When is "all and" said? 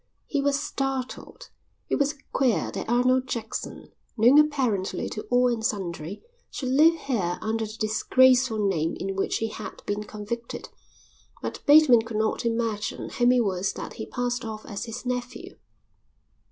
5.29-5.63